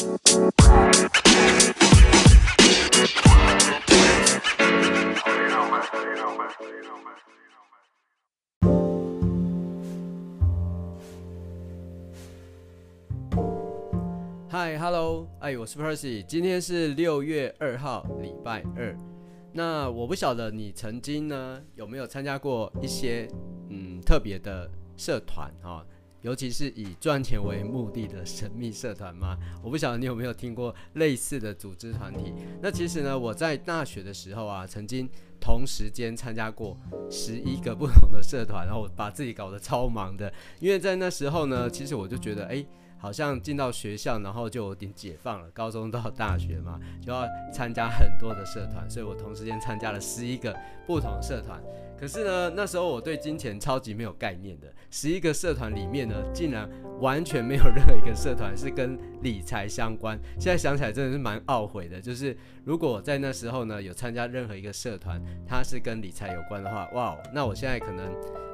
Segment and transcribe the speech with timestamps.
[0.00, 0.06] 嗨
[14.78, 18.96] ，Hello，哎，我是 Percy，今天是六月二号，礼拜二。
[19.52, 23.28] 那我不晓得你曾经呢有没有参加过一些
[23.68, 25.84] 嗯特别的社团哈，
[26.22, 29.36] 尤其是以赚钱为目的的神秘社团吗？
[29.62, 32.34] 我不晓得你有没有听过类似的组织团体。
[32.60, 35.08] 那其实呢，我在大学的时候啊，曾经
[35.40, 36.76] 同时间参加过
[37.10, 40.32] 十一个不同的社团，然后把自己搞得超忙的。
[40.58, 42.64] 因为在那时候呢，其实我就觉得哎。
[43.02, 45.48] 好像进到学校，然后就有点解放了。
[45.52, 50.54] 高中到大学嘛，就要参加很多的社团，所以我同时间参加了十一个
[50.86, 51.58] 不同社团。
[52.00, 56.66] 可是呢，那时候我对金钱超级没有概念的，十一个社团里面呢，竟然
[56.98, 60.18] 完全没有任何一个社团是跟理财相关。
[60.38, 62.00] 现在想起来真的是蛮懊悔的。
[62.00, 68.10] 就是如果我在那时候呢有参加任何一个社团，它是跟理财有关的话，哇，那我现在可能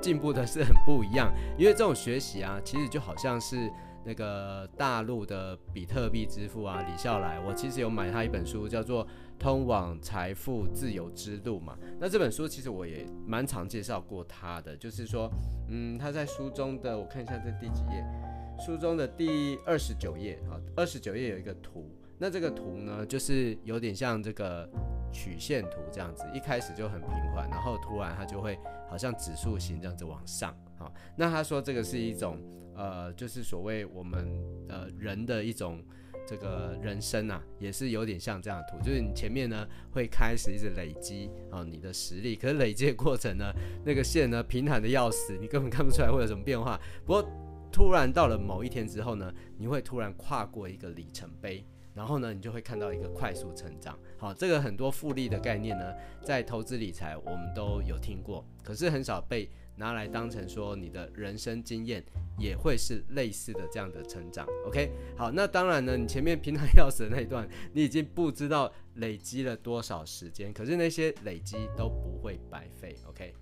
[0.00, 1.32] 进步的是很不一样。
[1.56, 3.70] 因为这种学习啊，其实就好像是。
[4.08, 9.04] 那个大陆的比特币之父啊，李笑来，我其实有买他一本书，叫做
[9.38, 11.76] 《通往财富自由之路》嘛。
[12.00, 15.30] 那这本书其实我也蛮常介绍过他的，就是说，
[15.68, 18.02] 嗯，他在书中的，我看一下这第几页，
[18.58, 21.84] 书中的第二十九页啊，二十九页有一个图，
[22.16, 24.66] 那这个图呢，就是有点像这个
[25.12, 30.56] 曲线图这样子，一开始就很平缓，然后突然它就会好像指数型这样子往上。
[30.78, 32.38] 好，那他说这个是一种。
[32.78, 34.24] 呃，就是所谓我们
[34.68, 35.82] 呃人的一种
[36.24, 43.52] 这个人生啊，也是有点像这样的图，就是你前面呢会开始一直累积啊你的实力，可是累积的过程呢，
[43.84, 46.80] 那个线呢平坦的要死，你根本看不出来会有什么变化。
[47.04, 47.28] 不过
[47.72, 53.98] 突然到了某一天之后呢，你会突然跨过一个里程碑，然后呢，你就会看到一个快速成长。
[54.18, 55.92] 好，这个很多复利的概念呢，
[56.22, 59.50] 在投资理财我们都有听过，可是很少被。
[59.78, 62.04] 拿来当成说你的人生经验
[62.36, 64.90] 也会是类似的这样的成长，OK？
[65.16, 73.32] 好，那当然呢，你前面平台要死的那一段，你已经不知道累积了多少时间，可是那些累积都不会白费，OK？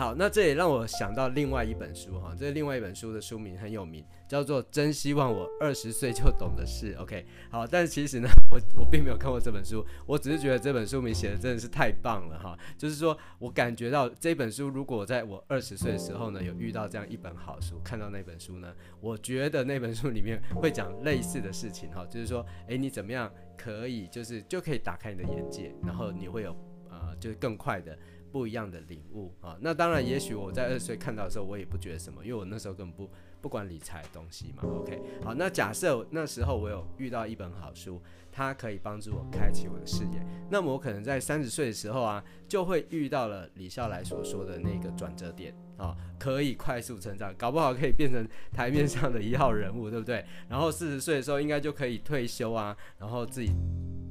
[0.00, 7.26] 好，那这也让我想到另外一本书哈，这另外一本书的书名很有名，叫做《真希望我二十岁就懂的事》，OK？
[7.50, 26.56] 好，但其实呢，我我并没有看过这本书，我只是觉得这本书名写的真的是太棒了哈，就是说我感觉到这本书如果在我二十岁的时候呢，有遇到这样一本好书，看到那本书呢，我觉得那本书里面会讲类似的事情哈，就是说，诶，你怎么样可以就是就可以打开你的眼界，然后你会有
[26.88, 27.94] 呃，就是更快的。
[28.30, 33.10] 不一样的领悟啊，那当然，也许我在二岁看到的时候，我也不觉得什么，因为我那时候根本不
[33.40, 34.62] 不管理财东西嘛。
[34.62, 50.24] OK，好，那假设那时候我有遇到一本好书，它可以帮助我开启我的视野，那么我可能在三十岁的时候啊，就会遇到了李笑来所说的那个转折点啊，可以快速成长，搞不好可以变成台面上的一号人物，对不对？
[50.48, 53.52] 然后四十岁的时候应该就可以退休啊，然后自己。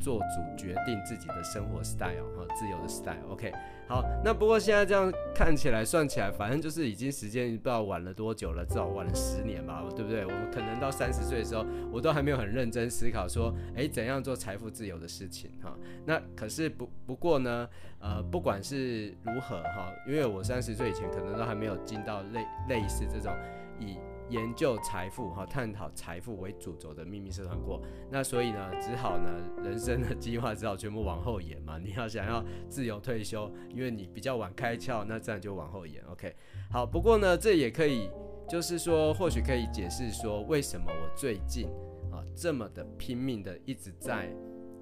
[0.00, 3.28] 做主决定自己的生活 style 哈，自由的 style。
[3.28, 3.52] OK，
[3.86, 10.24] 好，那不过现在这样看起来算起来，反正就是已经时间不知道晚了多久了，至少晚了十年吧，对不对？
[10.24, 15.76] 我可能到三十岁的时候，我都还没有很认真思考说，诶，怎样做财富自由的事情哈。
[16.06, 17.68] 那可是不不过呢，
[17.98, 23.32] 呃，不管是如何哈，因为我三十岁以前可能都还没有进到类类似这种
[23.78, 23.98] 以。
[24.30, 27.80] 研究财富哈，探讨财富为主轴的秘密社团过，
[28.10, 29.30] 那所以呢，只好呢，
[29.62, 31.78] 人生的计划只好全部往后延嘛。
[31.82, 36.02] 你要想要自由退休，因为你比较晚开窍，那这样就往后延。
[36.04, 36.34] OK，
[36.70, 38.08] 好，不过呢，这也可以，
[38.48, 41.66] 就是说，或许可以解释说，为什么我最近
[42.12, 44.32] 啊这么的拼命的一直在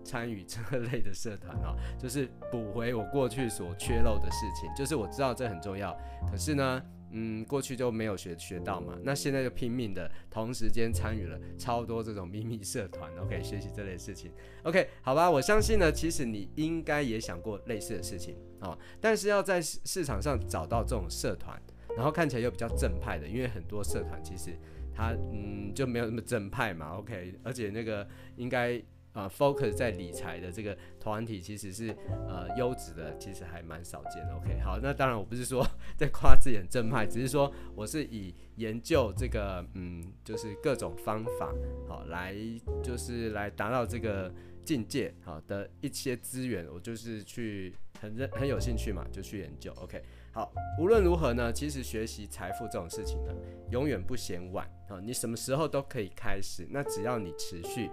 [0.05, 4.71] 参与这类的社团啊，就是补回我过去所缺漏的事情。
[4.77, 5.97] 就是我知道这很重要，
[6.31, 6.83] 可是呢。
[7.13, 14.31] 嗯，过去就没有学学到嘛，那现在就拼命的同时间参与了超多这种秘密社团，OK，学习这类事情
[14.65, 21.61] ，OK，好吧，我相信呢，其实你应该也想过类似的事情啊，但是要在市场上找到这种社团，
[21.97, 24.51] 然后看起来又比较正派的，因为很多社团其实
[24.95, 28.07] 它嗯就没有那么正派嘛，OK，而且那个
[28.37, 28.83] 应该。
[29.19, 31.89] 啊，focus 在理财的这个团体其实是
[32.29, 34.35] 呃优质的，其实还蛮少见的。
[34.37, 35.67] OK，好，那当然我不是说
[35.99, 41.53] 在夸自己很正派，只是说我是以研究这个嗯，就是各种方法
[41.89, 42.33] 好来，
[42.81, 44.33] 就是来达到这个
[44.65, 49.73] 境界好的一些资源，我就是去很认很有兴趣嘛，就去研究。
[49.79, 50.01] OK，
[50.39, 53.35] 好，无论如何呢，其实学习财富这种事情呢，
[53.73, 57.91] 永远不嫌晚啊，你什么时候都可以开始，那只要你持续。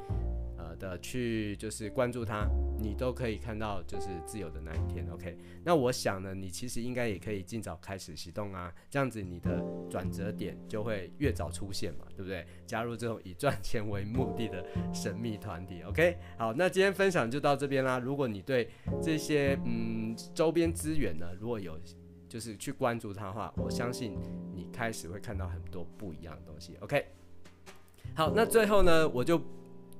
[0.58, 2.48] 呃的去就是关注它，
[2.80, 5.08] 你都可以看到就是自由的那一天。
[5.12, 12.46] OK，那我想呢，你其实应该也可以尽早开始行动啊，这样子你的转折点就会越早出现嘛，对不对？
[12.66, 14.64] 加入这种以赚钱为目的的
[14.94, 15.82] 神秘团体。
[15.84, 17.98] OK，好，那今天分享就到这边啦。
[17.98, 18.70] 如果你对
[19.02, 21.80] 这些嗯周边资源呢，如果有
[22.36, 24.20] 就是去关注它的话，我相信
[24.54, 26.76] 你开始会看到很多不一样的东西。
[26.82, 27.06] OK，
[28.14, 29.42] 好，那最后呢，我就。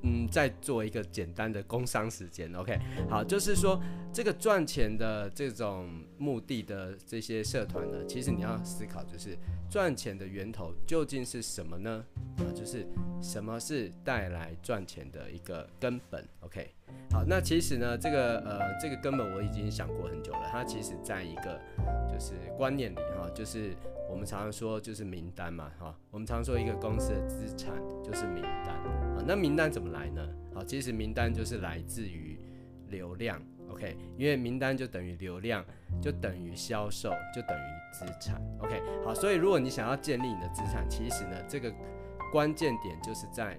[0.08, 2.80] 嗯，再做一个简单的工商时间，OK，
[3.10, 3.82] 好，就是说
[4.14, 5.90] 这个赚钱的这种
[6.20, 9.36] 目的的这些社团呢，其实你要思考，就是
[9.68, 12.06] 赚钱的源头究竟是什么呢？
[12.38, 12.86] 啊，就是
[13.20, 16.70] 什么是带来赚钱的一个根本，OK，
[17.12, 21.60] 好，那其实呢，这个呃，这个根本我已经想过很久了，它其实在一个
[22.12, 23.74] 就是观念里哈，就是
[24.10, 27.74] 我们常常说就是名单嘛，哈，我们常说一个公司的资产
[28.04, 29.24] 就是名单啊。
[29.26, 30.28] 那名单怎么来呢？
[30.54, 32.38] 好，其实名单就是来自于
[32.90, 35.66] 流量，OK，因为名单就等于流量，
[36.02, 38.82] 就等于销售，就等于资产，OK。
[39.06, 41.74] 好，所以如果你想要建立你的资产，其实呢，这个
[42.32, 43.58] 关键点就是在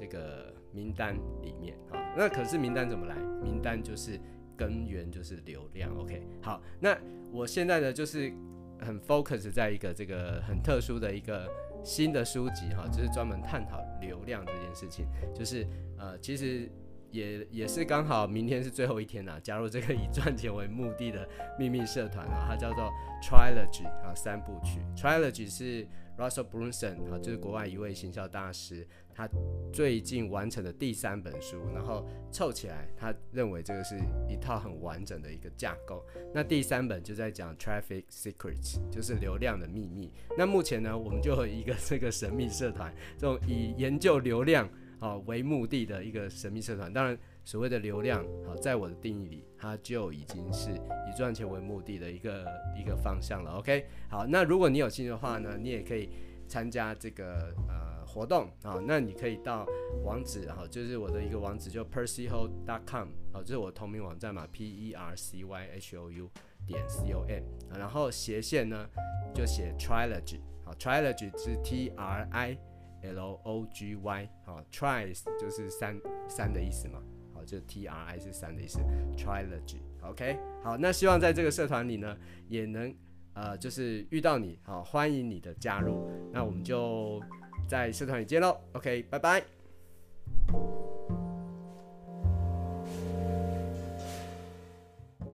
[0.00, 2.00] 这个名单里面啊。
[2.16, 3.14] 那可是名单怎么来？
[3.42, 4.18] 名单就是
[4.56, 6.26] 根源就是流量，OK。
[6.40, 6.98] 好，那
[7.30, 8.32] 我现在呢就是
[8.80, 11.46] 很 focus 在一个这个很特殊的一个。
[11.82, 15.66] 新的书籍哈，就是专门探讨流量这件事情，就是
[15.96, 16.70] 呃，其实
[17.10, 21.26] 也也是刚好明天是最后一天呐，加入这个以赚钱为目的的
[21.58, 22.90] 秘密社团啊，它叫做
[23.22, 24.78] Trilogy 啊，三部曲。
[24.94, 25.88] Trilogy 是
[26.20, 28.86] Russell Brunson 啊，就是国外一位行销大师。
[29.12, 29.28] 他
[29.72, 33.96] 最近完成的第三本书，然后凑起来，他认为这个是
[34.28, 36.04] 一套很完整的一个架构。
[36.34, 40.12] 那第三本就在讲 Traffic Secrets，就是流量的秘密。
[40.36, 44.68] 那目前呢，我们就有一个这个神秘社团，这种以研究流量
[44.98, 46.90] 啊为目的的一个神秘社团。
[46.92, 47.18] 当然，
[47.50, 52.46] 所谓的流量，好，在我的定义里，它就已经是以赚钱为目的的一个
[52.78, 53.58] 一个方向了。
[53.58, 56.10] OK，好，那如果你有兴趣的话呢，你也可以
[56.46, 57.90] 参加这个呃。
[58.10, 59.64] 活动啊，那你可以到
[60.02, 66.28] 网址，哈就是我的一个网址，就 percyho.com 啊，这是我同名网站嘛，p e r c y h o u
[66.66, 67.44] 点 c o m，
[67.78, 68.84] 然后斜线呢
[69.32, 72.58] 就写 trilogy，好，trilogy 是 t r i
[73.02, 75.96] l o g y，好，tries 就是三
[76.28, 77.00] 三的意思嘛，
[77.40, 78.78] 好，就 t r i 是三的意思
[79.16, 82.16] ，trilogy，OK，好，那希望在这个社团里呢，
[82.48, 82.94] 也能
[83.32, 87.20] 呃就是遇到你，好，欢迎你的加入，那我们就。
[87.68, 89.59] 在社团里见喽，OK，拜拜。